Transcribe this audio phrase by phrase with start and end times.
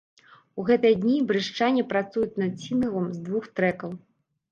[0.61, 3.93] У гэтыя дні брэстчане працуюць над сінглам з двух трэкаў.